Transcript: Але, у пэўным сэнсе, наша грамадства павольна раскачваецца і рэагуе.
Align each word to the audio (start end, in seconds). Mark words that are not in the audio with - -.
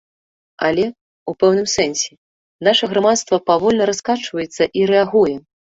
Але, 0.69 0.85
у 1.33 1.33
пэўным 1.43 1.67
сэнсе, 1.75 2.11
наша 2.71 2.85
грамадства 2.95 3.43
павольна 3.53 3.83
раскачваецца 3.95 4.63
і 4.81 4.93
рэагуе. 4.95 5.35